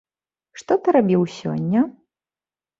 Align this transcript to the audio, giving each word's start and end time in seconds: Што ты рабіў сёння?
Што 0.59 0.77
ты 0.87 0.95
рабіў 0.97 1.21
сёння? 1.37 1.79